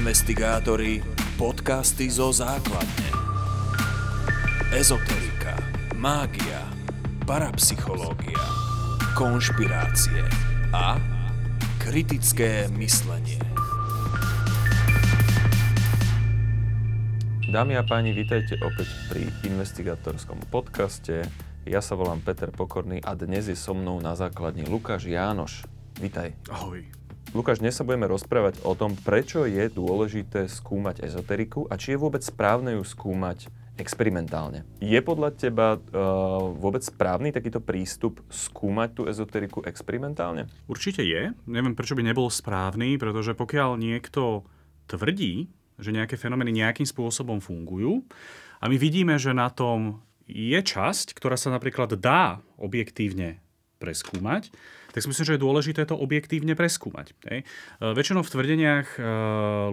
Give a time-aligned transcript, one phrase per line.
[0.00, 1.04] Investigátori,
[1.36, 3.12] podcasty zo základne.
[4.72, 5.52] Ezoterika,
[6.00, 6.64] mágia,
[7.28, 8.40] parapsychológia,
[9.12, 10.24] konšpirácie
[10.72, 10.96] a
[11.76, 13.44] kritické myslenie.
[17.52, 21.28] Dámy a páni, vítajte opäť pri investigátorskom podcaste.
[21.68, 25.68] Ja sa volám Peter Pokorný a dnes je so mnou na základni Lukáš Jánoš.
[26.00, 26.32] Vítaj.
[26.48, 26.99] Ahoj.
[27.30, 32.02] Lukáš, dnes sa budeme rozprávať o tom, prečo je dôležité skúmať ezoteriku a či je
[32.02, 33.46] vôbec správne ju skúmať
[33.78, 34.66] experimentálne.
[34.82, 35.80] Je podľa teba uh,
[36.58, 40.50] vôbec správny takýto prístup skúmať tú ezoteriku experimentálne?
[40.66, 41.30] Určite je.
[41.46, 44.42] Neviem, prečo by nebol správny, pretože pokiaľ niekto
[44.90, 45.46] tvrdí,
[45.78, 48.02] že nejaké fenomény nejakým spôsobom fungujú
[48.58, 53.38] a my vidíme, že na tom je časť, ktorá sa napríklad dá objektívne
[53.80, 54.52] preskúmať,
[54.92, 57.16] tak si myslím, že je dôležité to objektívne preskúmať.
[57.26, 57.40] Hej.
[57.42, 57.44] E,
[57.80, 59.00] väčšinou v tvrdeniach e,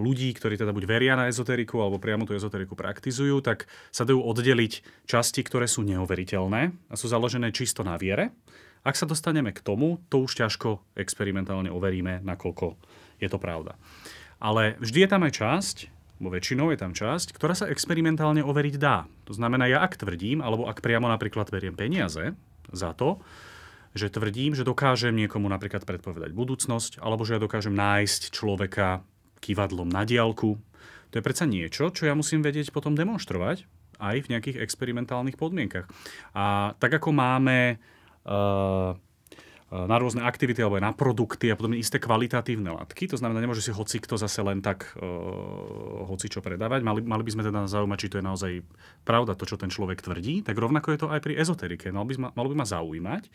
[0.00, 4.24] ľudí, ktorí teda buď veria na ezoteriku alebo priamo tú ezoteriku praktizujú, tak sa dajú
[4.24, 8.32] oddeliť časti, ktoré sú neoveriteľné a sú založené čisto na viere.
[8.86, 12.78] Ak sa dostaneme k tomu, to už ťažko experimentálne overíme, nakoľko
[13.20, 13.74] je to pravda.
[14.38, 15.76] Ale vždy je tam aj časť,
[16.22, 19.06] bo väčšinou je tam časť, ktorá sa experimentálne overiť dá.
[19.26, 22.34] To znamená, ja ak tvrdím, alebo ak priamo napríklad veriem peniaze
[22.70, 23.18] za to,
[23.98, 29.02] že tvrdím, že dokážem niekomu napríklad predpovedať budúcnosť, alebo že ja dokážem nájsť človeka
[29.42, 30.54] kývadlom na diálku.
[31.10, 33.66] To je predsa niečo, čo ja musím vedieť potom demonstrovať
[33.98, 35.90] aj v nejakých experimentálnych podmienkach.
[36.38, 37.82] A tak ako máme
[38.22, 38.94] uh,
[39.68, 43.04] na rôzne aktivity alebo aj na produkty a potom isté kvalitatívne látky.
[43.12, 46.80] To znamená, nemôže si hoci kto zase len tak uh, hoci čo predávať.
[46.80, 48.52] Mali, mali by sme teda zaujímať, či to je naozaj
[49.04, 50.40] pravda, to, čo ten človek tvrdí.
[50.40, 51.92] Tak rovnako je to aj pri ezoterike.
[51.92, 53.28] Malo by, ma, malo by ma zaujímať,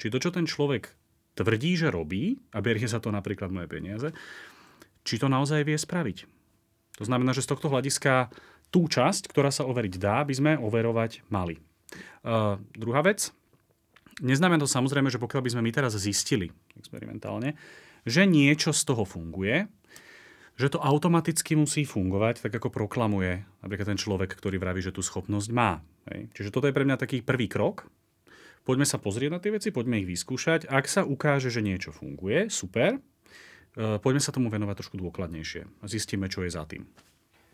[0.00, 0.88] či to, čo ten človek
[1.36, 4.08] tvrdí, že robí, a berie sa to napríklad moje peniaze,
[5.04, 6.24] či to naozaj vie spraviť.
[6.96, 8.32] To znamená, že z tohto hľadiska
[8.72, 11.60] tú časť, ktorá sa overiť dá, by sme overovať mali.
[12.24, 13.36] Uh, druhá vec,
[14.22, 17.58] Neznamená to samozrejme, že pokiaľ by sme my teraz zistili experimentálne,
[18.06, 19.66] že niečo z toho funguje,
[20.54, 25.02] že to automaticky musí fungovať, tak ako proklamuje napríklad ten človek, ktorý vraví, že tú
[25.02, 25.82] schopnosť má.
[26.06, 26.30] Hej.
[26.30, 27.90] Čiže toto je pre mňa taký prvý krok.
[28.62, 30.70] Poďme sa pozrieť na tie veci, poďme ich vyskúšať.
[30.70, 32.96] Ak sa ukáže, že niečo funguje, super.
[32.96, 35.84] E, poďme sa tomu venovať trošku dôkladnejšie.
[35.84, 36.86] Zistíme, čo je za tým.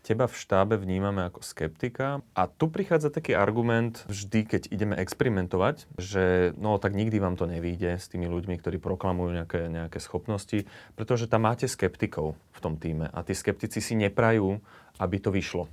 [0.01, 5.93] Teba v štábe vnímame ako skeptika a tu prichádza taký argument vždy, keď ideme experimentovať,
[6.01, 10.65] že no tak nikdy vám to nevíde s tými ľuďmi, ktorí proklamujú nejaké, nejaké schopnosti,
[10.97, 14.57] pretože tam máte skeptikov v tom týme a tí skeptici si neprajú,
[14.97, 15.69] aby to vyšlo.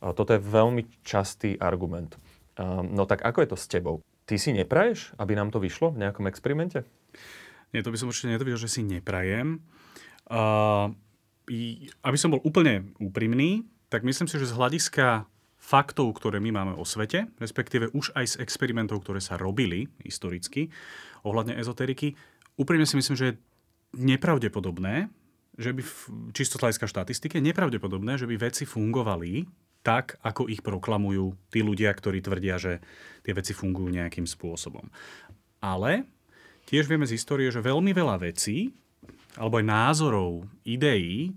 [0.00, 2.16] Toto je veľmi častý argument.
[2.88, 4.00] No tak ako je to s tebou?
[4.24, 6.88] Ty si nepraješ, aby nám to vyšlo v nejakom experimente?
[7.76, 9.60] Nie, to by som určite netvrdil, že si neprajem.
[10.28, 10.92] Uh,
[12.04, 15.24] aby som bol úplne úprimný, tak myslím si, že z hľadiska
[15.58, 20.70] faktov, ktoré my máme o svete, respektíve už aj z experimentov, ktoré sa robili historicky
[21.26, 22.14] ohľadne ezoteriky,
[22.54, 23.38] úprimne si myslím, že je
[23.96, 25.10] nepravdepodobné,
[25.58, 25.82] že by,
[26.30, 29.48] čisto hľadiska štatistiky, nepravdepodobné, že by veci fungovali
[29.82, 32.78] tak, ako ich proklamujú tí ľudia, ktorí tvrdia, že
[33.26, 34.86] tie veci fungujú nejakým spôsobom.
[35.58, 36.06] Ale
[36.70, 38.70] tiež vieme z histórie, že veľmi veľa vecí,
[39.38, 41.32] alebo aj názorov, ideí,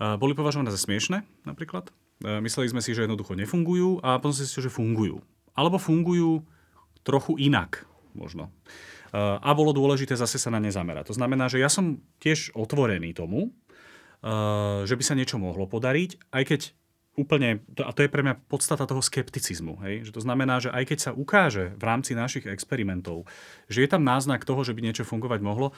[0.00, 1.92] boli považované za smiešne napríklad.
[2.22, 5.20] Mysleli sme si, že jednoducho nefungujú a potom si že fungujú.
[5.52, 6.42] Alebo fungujú
[7.04, 7.84] trochu inak
[8.16, 8.48] možno.
[9.12, 11.12] A bolo dôležité zase sa na ne zamerať.
[11.12, 13.52] To znamená, že ja som tiež otvorený tomu,
[14.88, 16.60] že by sa niečo mohlo podariť, aj keď
[17.12, 20.08] úplne, a to je pre mňa podstata toho skepticizmu, hej?
[20.08, 23.28] že to znamená, že aj keď sa ukáže v rámci našich experimentov,
[23.68, 25.76] že je tam náznak toho, že by niečo fungovať mohlo,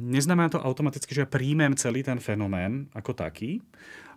[0.00, 3.60] neznamená to automaticky, že ja príjmem celý ten fenomén ako taký.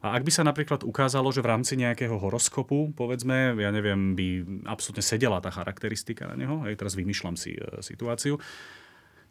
[0.06, 4.28] A ak by sa napríklad ukázalo, že v rámci nejakého horoskopu, povedzme, ja neviem, by
[4.70, 8.38] absolútne sedela tá charakteristika na neho, hej, teraz vymýšľam si e, situáciu,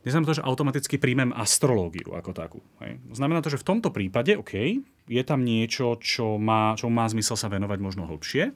[0.03, 2.61] neznamená to, že automaticky príjmem astrológiu ako takú.
[2.83, 2.99] Hej.
[3.15, 7.39] Znamená to, že v tomto prípade, OK, je tam niečo, čo má, čo má zmysel
[7.39, 8.53] sa venovať možno hlbšie,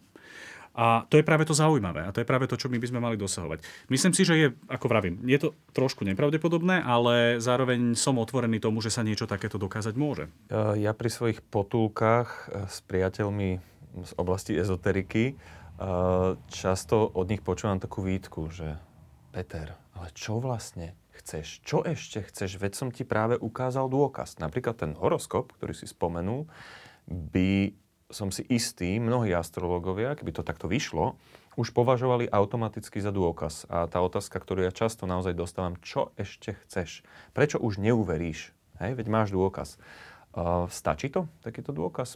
[0.74, 3.00] a to je práve to zaujímavé a to je práve to, čo my by sme
[3.00, 3.62] mali dosahovať.
[3.88, 8.84] Myslím si, že je, ako vravím, je to trošku nepravdepodobné, ale zároveň som otvorený tomu,
[8.84, 10.30] že sa niečo takéto dokázať môže.
[10.48, 13.50] E, ja pri svojich potulkách e, s priateľmi
[14.04, 15.34] z oblasti ezoteriky e,
[16.52, 18.78] často od nich počúvam takú výtku, že
[19.34, 21.60] Peter, ale čo vlastne chceš?
[21.66, 22.56] Čo ešte chceš?
[22.56, 24.38] Veď som ti práve ukázal dôkaz.
[24.38, 26.46] Napríklad ten horoskop, ktorý si spomenul,
[27.08, 27.74] by
[28.08, 31.20] som si istý, mnohí astrologovia, keby to takto vyšlo,
[31.58, 33.66] už považovali automaticky za dôkaz.
[33.68, 37.02] A tá otázka, ktorú ja často naozaj dostávam, čo ešte chceš?
[37.34, 38.54] Prečo už neuveríš?
[38.78, 39.76] Hej, veď máš dôkaz.
[40.38, 42.14] Uh, stačí to, takýto dôkaz?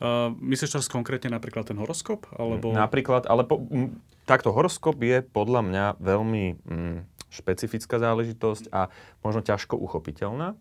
[0.00, 2.24] Uh, myslíš teraz konkrétne napríklad ten horoskop?
[2.32, 2.72] Alebo...
[2.72, 8.88] Napríklad, ale po, m, takto horoskop je podľa mňa veľmi m, špecifická záležitosť a
[9.20, 10.56] možno ťažko uchopiteľná.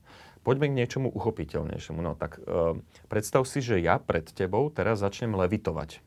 [0.47, 1.99] Poďme k niečomu uchopiteľnejšiemu.
[1.99, 2.79] No tak uh,
[3.11, 5.99] predstav si, že ja pred tebou teraz začnem levitovať.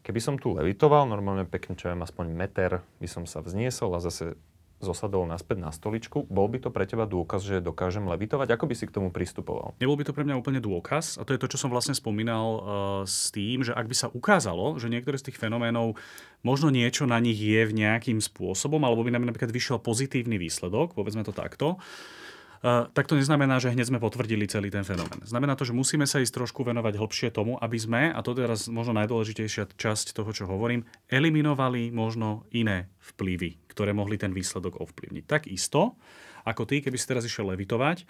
[0.00, 4.00] Keby som tu levitoval, normálne pekne, čo viem, aspoň meter by som sa vzniesol a
[4.00, 4.40] zase
[4.80, 8.56] zosadol naspäť na stoličku, bol by to pre teba dôkaz, že dokážem levitovať?
[8.56, 9.76] Ako by si k tomu pristupoval?
[9.80, 12.46] Nebol by to pre mňa úplne dôkaz a to je to, čo som vlastne spomínal
[12.48, 12.60] uh,
[13.04, 15.96] s tým, že ak by sa ukázalo, že niektoré z tých fenoménov
[16.44, 20.96] možno niečo na nich je v nejakým spôsobom, alebo by nám napríklad vyšiel pozitívny výsledok,
[20.96, 25.20] povedzme to takto, Uh, tak to neznamená, že hneď sme potvrdili celý ten fenomén.
[25.24, 28.68] Znamená to, že musíme sa ísť trošku venovať hlbšie tomu, aby sme, a to teraz
[28.68, 35.24] možno najdôležitejšia časť toho, čo hovorím, eliminovali možno iné vplyvy, ktoré mohli ten výsledok ovplyvniť.
[35.28, 36.00] Takisto,
[36.46, 38.06] ako ty, keby si teraz išiel levitovať,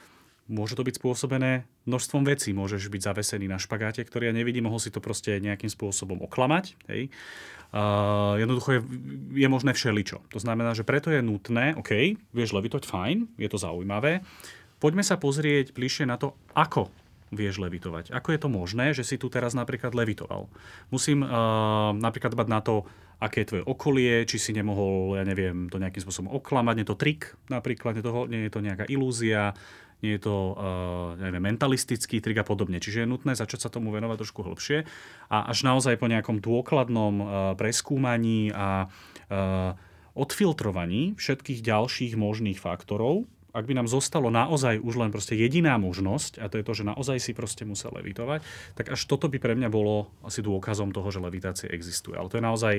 [0.47, 2.55] Môže to byť spôsobené množstvom vecí.
[2.55, 6.79] Môžeš byť zavesený na špagáte, ktorý ja nevidím, mohol si to proste nejakým spôsobom oklamať.
[6.87, 7.11] Hej.
[7.75, 8.81] Uh, jednoducho je,
[9.43, 10.23] je možné všeličo.
[10.31, 14.23] To znamená, že preto je nutné, OK, vieš levitovať, fajn, je to zaujímavé.
[14.79, 16.95] Poďme sa pozrieť bližšie na to, ako
[17.35, 18.15] vieš levitovať.
[18.15, 20.47] Ako je to možné, že si tu teraz napríklad levitoval?
[20.95, 25.73] Musím uh, napríklad dbať na to, aké je tvoje okolie, či si nemohol, ja neviem,
[25.73, 27.97] to nejakým spôsobom oklamať, nie je to trik napríklad,
[28.29, 29.57] nie je to nejaká ilúzia,
[30.05, 30.57] nie je to uh,
[31.17, 32.77] neviem, mentalistický trik a podobne.
[32.77, 34.85] Čiže je nutné začať sa tomu venovať trošku hlbšie
[35.33, 37.27] a až naozaj po nejakom dôkladnom uh,
[37.57, 39.73] preskúmaní a uh,
[40.17, 46.45] odfiltrovaní všetkých ďalších možných faktorov, ak by nám zostalo naozaj už len proste jediná možnosť,
[46.45, 48.45] a to je to, že naozaj si proste musel levitovať,
[48.77, 52.21] tak až toto by pre mňa bolo asi dôkazom toho, že levitácia existuje.
[52.21, 52.75] Ale to je naozaj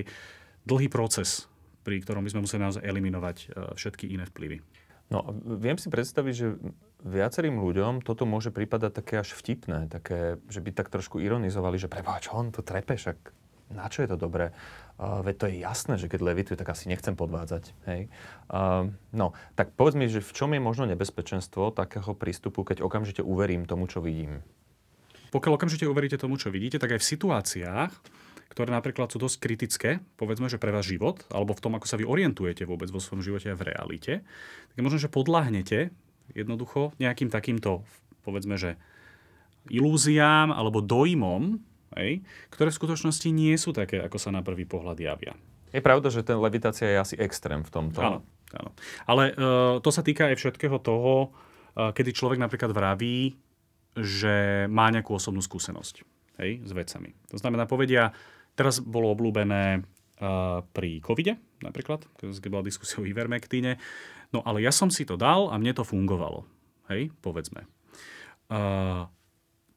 [0.70, 1.50] dlhý proces,
[1.82, 3.38] pri ktorom by sme museli naozaj eliminovať
[3.74, 4.62] všetky iné vplyvy.
[5.08, 5.24] No,
[5.56, 6.60] viem si predstaviť, že
[7.08, 11.88] viacerým ľuďom toto môže pripadať také až vtipné, také, že by tak trošku ironizovali, že
[12.20, 13.16] čo on to trepe, však
[13.72, 14.56] na čo je to dobré?
[14.98, 17.76] Uh, veď to je jasné, že keď levituje, tak asi nechcem podvádzať.
[17.86, 18.12] Hej?
[18.50, 23.22] Uh, no, tak povedz mi, že v čom je možno nebezpečenstvo takého prístupu, keď okamžite
[23.22, 24.42] uverím tomu, čo vidím?
[25.30, 27.92] Pokiaľ okamžite uveríte tomu, čo vidíte, tak aj v situáciách,
[28.58, 31.94] ktoré napríklad sú dosť kritické, povedzme, že pre váš život, alebo v tom, ako sa
[31.94, 34.26] vy orientujete vôbec vo svojom živote a v realite,
[34.74, 35.94] tak možno, že podľahnete
[36.34, 37.86] jednoducho nejakým takýmto,
[38.26, 38.82] povedzme, že
[39.70, 41.62] ilúziám alebo dojmom,
[42.02, 45.38] hej, ktoré v skutočnosti nie sú také, ako sa na prvý pohľad javia.
[45.70, 48.02] Je pravda, že ten levitácia je asi extrém v tomto.
[48.02, 48.20] Áno,
[48.58, 48.74] áno.
[49.06, 51.30] Ale uh, to sa týka aj všetkého toho,
[51.78, 53.38] uh, kedy človek napríklad vraví,
[53.94, 56.02] že má nejakú osobnú skúsenosť
[56.42, 57.14] hej, s vecami.
[57.34, 58.14] To znamená, povedia,
[58.58, 63.82] Teraz bolo obľúbené uh, pri covide napríklad, keď bola diskusia o ivermektíne.
[64.34, 66.44] No ale ja som si to dal a mne to fungovalo.
[66.92, 67.68] Hej, povedzme.
[68.48, 69.08] Uh,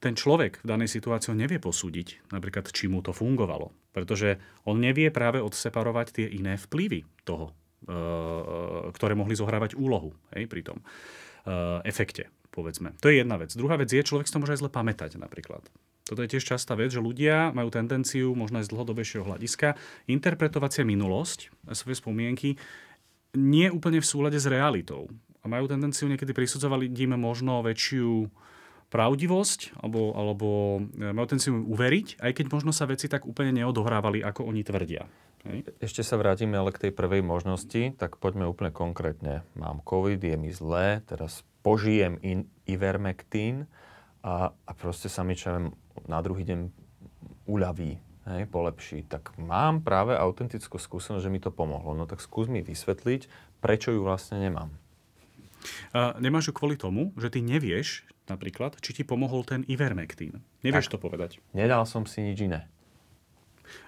[0.01, 3.75] ten človek v danej situácii nevie posúdiť, napríklad, či mu to fungovalo.
[3.93, 10.47] Pretože on nevie práve odseparovať tie iné vplyvy toho, uh, ktoré mohli zohrávať úlohu hej,
[10.47, 12.95] pri tom uh, efekte, povedzme.
[13.03, 13.53] To je jedna vec.
[13.53, 15.67] Druhá vec je, človek si to môže aj zle pamätať napríklad.
[16.11, 19.79] Toto je tiež častá vec, že ľudia majú tendenciu, možno aj z dlhodobejšieho hľadiska,
[20.11, 21.39] interpretovať si minulosť
[21.71, 22.59] svoje spomienky
[23.39, 25.07] nie úplne v súlade s realitou.
[25.41, 28.27] A majú tendenciu niekedy prisudzovať im možno väčšiu
[28.91, 30.49] pravdivosť, alebo, alebo
[30.99, 35.07] e, majú tendenciu uveriť, aj keď možno sa veci tak úplne neodohrávali, ako oni tvrdia.
[35.81, 39.47] Ešte sa vrátime ale k tej prvej možnosti, tak poďme úplne konkrétne.
[39.57, 43.65] Mám COVID, je mi zlé, teraz požijem in, ivermectin
[44.21, 45.73] a, a proste sa mi, čo
[46.11, 46.75] na druhý deň
[47.47, 51.95] uľaví, hej, polepší, tak mám práve autentickú skúsenosť, že mi to pomohlo.
[51.95, 53.31] No tak skús mi vysvetliť,
[53.63, 54.75] prečo ju vlastne nemám.
[55.93, 60.41] Uh, nemáš ju kvôli tomu, že ty nevieš napríklad, či ti pomohol ten ivermectin.
[60.65, 61.31] Nevieš tak, to povedať.
[61.53, 62.67] Nedal som si nič iné.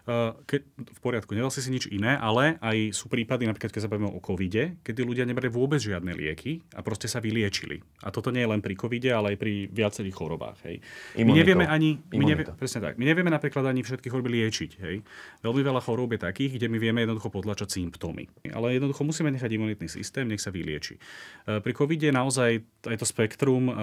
[0.03, 3.87] Eh, ke, v poriadku, nedal si si nič iné, ale aj sú prípady, napríklad keď
[3.87, 7.79] sa bavíme o covide, kedy ľudia nebrali vôbec žiadne lieky a proste sa vyliečili.
[8.03, 10.59] A toto nie je len pri covide, ale aj pri viacerých chorobách.
[10.67, 10.83] Hej.
[11.23, 14.71] My nevieme ani, my nevie, presne tak, my nevieme napríklad ani všetky choroby liečiť.
[14.83, 15.07] Hej.
[15.47, 18.27] Veľmi veľa chorób je takých, kde my vieme jednoducho podlačať symptómy.
[18.51, 20.99] Ale jednoducho musíme nechať imunitný systém, nech sa vylieči.
[20.99, 22.59] Eh, pri covide naozaj
[22.91, 23.75] aj to spektrum eh,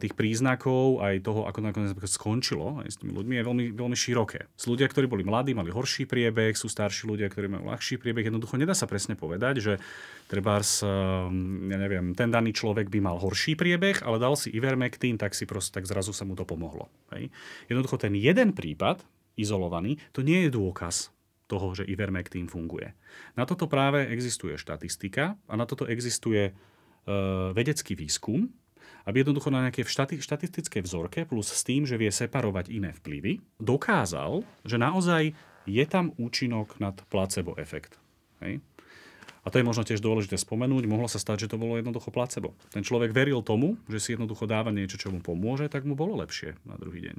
[0.00, 4.48] tých príznakov, aj toho, ako nakoniec skončilo aj s tými ľuďmi, je veľmi, veľmi široké.
[4.56, 8.26] S ľudia, ktorí boli mladí, mali horší priebeh, sú starší ľudia, ktorí majú ľahší priebeh.
[8.26, 9.72] Jednoducho nedá sa presne povedať, že
[10.26, 15.20] trebárs, ehm, ja neviem, ten daný človek by mal horší priebeh, ale dal si ivermectin,
[15.20, 16.88] tak si proste, tak zrazu sa mu to pomohlo.
[17.14, 17.28] Hej.
[17.68, 19.04] Jednoducho ten jeden prípad,
[19.36, 21.12] izolovaný, to nie je dôkaz
[21.46, 22.90] toho, že ivermectin funguje.
[23.38, 28.50] Na toto práve existuje štatistika a na toto existuje uh, vedecký výskum,
[29.06, 33.38] aby jednoducho na nejakej štati- štatistickej vzorke plus s tým, že vie separovať iné vplyvy,
[33.62, 35.32] dokázal, že naozaj
[35.66, 37.98] je tam účinok nad placebo efekt.
[38.42, 38.58] Hej?
[39.46, 42.58] A to je možno tiež dôležité spomenúť, mohlo sa stať, že to bolo jednoducho placebo.
[42.74, 46.18] Ten človek veril tomu, že si jednoducho dáva niečo, čo mu pomôže, tak mu bolo
[46.18, 47.16] lepšie na druhý deň.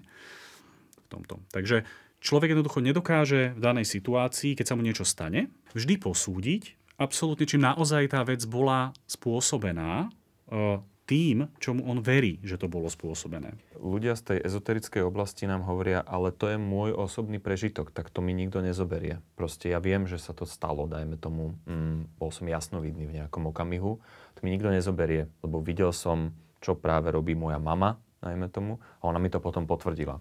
[0.99, 1.39] V tomto.
[1.55, 1.87] Takže
[2.19, 7.63] človek jednoducho nedokáže v danej situácii, keď sa mu niečo stane, vždy posúdiť, absolútne, či
[7.63, 10.11] naozaj tá vec bola spôsobená
[10.51, 13.55] e, tým, čomu on verí, že to bolo spôsobené.
[13.79, 18.19] Ľudia z tej ezoterickej oblasti nám hovoria, ale to je môj osobný prežitok, tak to
[18.19, 19.23] mi nikto nezoberie.
[19.39, 23.47] Proste ja viem, že sa to stalo, dajme tomu, mm, bol som jasnovidný v nejakom
[23.47, 24.03] okamihu,
[24.35, 29.07] to mi nikto nezoberie, lebo videl som, čo práve robí moja mama, dajme tomu, a
[29.07, 30.19] ona mi to potom potvrdila.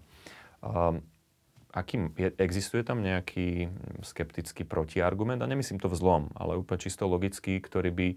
[0.63, 1.03] Um,
[1.73, 3.71] aký, je, existuje tam nejaký
[4.03, 8.07] skeptický protiargument, a nemyslím to v zlom, ale úplne čisto logický, ktorý by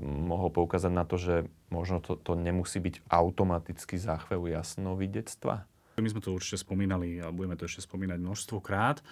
[0.00, 1.34] mohol poukázať na to, že
[1.68, 5.68] možno to, to nemusí byť automaticky záchvev jasnovidectva?
[6.00, 9.04] My sme to určite spomínali a budeme to ešte spomínať množstvo krát.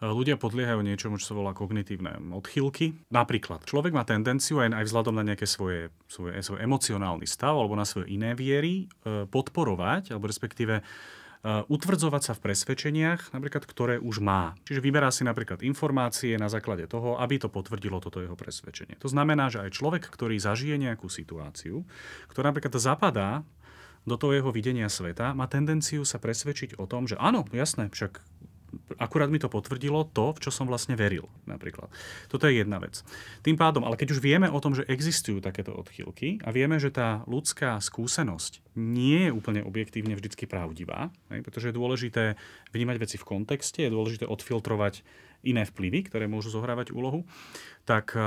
[0.00, 2.96] Ľudia podliehajú niečomu, čo sa volá kognitívne odchýlky.
[3.12, 7.76] Napríklad, človek má tendenciu aj, aj vzhľadom na nejaké svoje, svoje, svoj emocionálny stav alebo
[7.76, 10.80] na svoje iné viery e, podporovať, alebo respektíve
[11.44, 14.52] utvrdzovať sa v presvedčeniach, napríklad, ktoré už má.
[14.68, 19.00] Čiže vyberá si napríklad informácie na základe toho, aby to potvrdilo toto jeho presvedčenie.
[19.00, 21.88] To znamená, že aj človek, ktorý zažije nejakú situáciu,
[22.28, 23.40] ktorá napríklad zapadá
[24.04, 28.20] do toho jeho videnia sveta, má tendenciu sa presvedčiť o tom, že áno, jasné, však
[28.98, 31.90] akurát mi to potvrdilo to, v čo som vlastne veril napríklad.
[32.30, 33.02] Toto je jedna vec.
[33.42, 36.94] Tým pádom, ale keď už vieme o tom, že existujú takéto odchýlky a vieme, že
[36.94, 42.24] tá ľudská skúsenosť nie je úplne objektívne vždycky pravdivá, pretože je dôležité
[42.70, 45.02] vnímať veci v kontexte, je dôležité odfiltrovať
[45.42, 47.24] iné vplyvy, ktoré môžu zohrávať úlohu,
[47.88, 48.22] tak eh,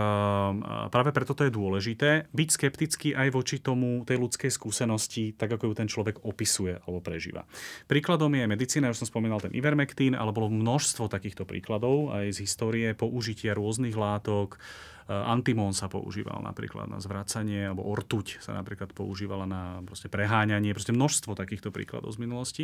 [0.89, 5.71] práve preto to je dôležité byť skeptický aj voči tomu tej ľudskej skúsenosti, tak ako
[5.71, 7.45] ju ten človek opisuje alebo prežíva.
[7.85, 12.43] Príkladom je medicína, už som spomínal ten Ivermectin, ale bolo množstvo takýchto príkladov aj z
[12.43, 18.91] histórie použitia rôznych látok, eh, Antimón sa používal napríklad na zvracanie, alebo ortuť sa napríklad
[18.91, 22.63] používala na proste preháňanie, proste množstvo takýchto príkladov z minulosti,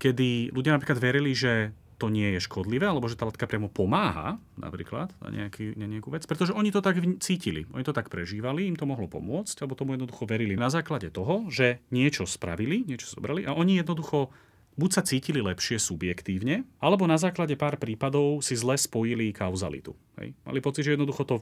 [0.00, 4.36] kedy ľudia napríklad verili, že to nie je škodlivé, alebo že tá látka priamo pomáha
[4.60, 8.68] napríklad na, nejaký, na nejakú vec, pretože oni to tak cítili, oni to tak prežívali,
[8.68, 13.08] im to mohlo pomôcť, alebo tomu jednoducho verili na základe toho, že niečo spravili, niečo
[13.16, 14.28] zobrali a oni jednoducho
[14.76, 19.96] buď sa cítili lepšie subjektívne, alebo na základe pár prípadov si zle spojili kauzalitu.
[20.20, 20.36] Hej?
[20.44, 21.36] Mali pocit, že jednoducho to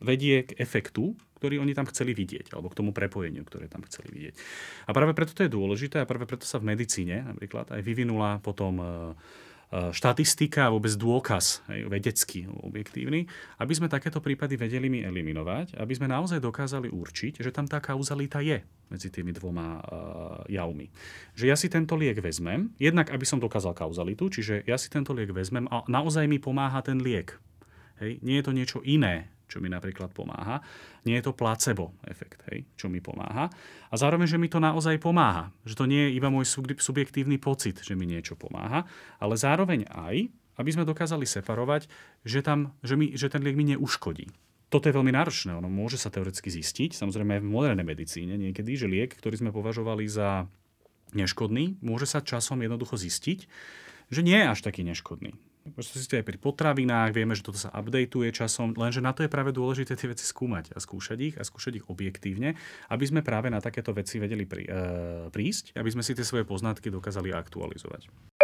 [0.00, 4.08] vedie k efektu, ktorý oni tam chceli vidieť, alebo k tomu prepojeniu, ktoré tam chceli
[4.14, 4.34] vidieť.
[4.88, 8.40] A práve preto to je dôležité a práve preto sa v medicíne napríklad aj vyvinula
[8.40, 9.14] potom E,
[9.68, 13.28] štatistika a vôbec dôkaz vedecký, objektívny,
[13.60, 17.76] aby sme takéto prípady vedeli mi eliminovať, aby sme naozaj dokázali určiť, že tam tá
[17.76, 19.80] kauzalita je medzi tými dvoma uh,
[20.48, 20.88] javmi.
[21.36, 25.12] Že ja si tento liek vezmem, jednak aby som dokázal kauzalitu, čiže ja si tento
[25.12, 27.36] liek vezmem a naozaj mi pomáha ten liek.
[28.00, 30.60] Hej, nie je to niečo iné, čo mi napríklad pomáha.
[31.08, 33.48] Nie je to placebo efekt, hej, čo mi pomáha.
[33.88, 35.50] A zároveň, že mi to naozaj pomáha.
[35.64, 36.44] Že to nie je iba môj
[36.76, 38.84] subjektívny pocit, že mi niečo pomáha,
[39.18, 40.28] ale zároveň aj,
[40.60, 41.88] aby sme dokázali separovať,
[42.22, 44.28] že, tam, že, mi, že ten liek mi neuškodí.
[44.68, 45.56] Toto je veľmi náročné.
[45.56, 49.50] Ono môže sa teoreticky zistiť, samozrejme aj v modernej medicíne niekedy, že liek, ktorý sme
[49.50, 50.44] považovali za
[51.16, 53.48] neškodný, môže sa časom jednoducho zistiť,
[54.12, 55.32] že nie je až taký neškodný.
[55.74, 59.32] Môžete si aj pri potravinách, vieme, že toto sa updateuje časom, lenže na to je
[59.32, 62.54] práve dôležité tie veci skúmať a skúšať ich a skúšať ich objektívne,
[62.88, 66.46] aby sme práve na takéto veci vedeli prí, e, prísť, aby sme si tie svoje
[66.46, 68.37] poznatky dokázali aktualizovať.